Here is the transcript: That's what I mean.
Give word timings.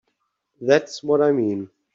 That's 0.59 1.03
what 1.03 1.21
I 1.21 1.31
mean. 1.31 1.69